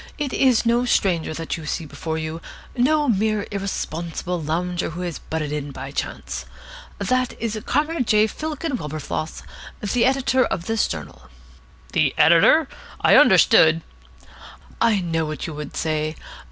"It 0.17 0.33
is 0.33 0.65
no 0.65 0.83
stranger 0.83 1.31
that 1.35 1.57
you 1.57 1.67
see 1.67 1.85
before 1.85 2.17
you, 2.17 2.41
no 2.75 3.07
mere 3.07 3.45
irresponsible 3.51 4.41
lounger 4.41 4.89
who 4.89 5.01
has 5.01 5.19
butted 5.19 5.51
in 5.51 5.69
by 5.69 5.91
chance. 5.91 6.47
That 6.97 7.39
is 7.39 7.55
Comrade 7.67 8.07
J. 8.07 8.25
Fillken 8.25 8.77
Wilberfloss, 8.79 9.43
the 9.79 10.05
editor 10.05 10.43
of 10.43 10.65
this 10.65 10.87
journal." 10.87 11.29
"The 11.93 12.15
editor? 12.17 12.67
I 12.99 13.15
understood" 13.15 13.83
"I 14.81 15.01
know 15.01 15.27
what 15.27 15.45
you 15.45 15.53
would 15.53 15.77
say. 15.77 16.15